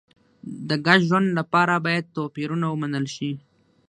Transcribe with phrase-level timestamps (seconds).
[0.69, 3.31] د ګډ ژوند لپاره باید توپیرونه ومنل شي.